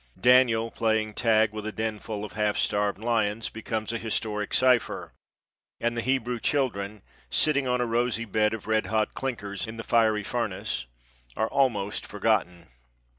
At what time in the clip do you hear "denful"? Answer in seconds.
1.71-2.25